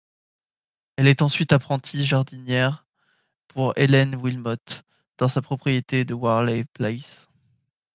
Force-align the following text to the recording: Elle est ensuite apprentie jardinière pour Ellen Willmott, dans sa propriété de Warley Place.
Elle 0.95 1.05
est 1.05 1.21
ensuite 1.21 1.53
apprentie 1.53 2.07
jardinière 2.07 2.87
pour 3.47 3.73
Ellen 3.75 4.15
Willmott, 4.15 4.81
dans 5.19 5.27
sa 5.27 5.43
propriété 5.43 6.05
de 6.05 6.15
Warley 6.15 6.65
Place. 6.73 7.29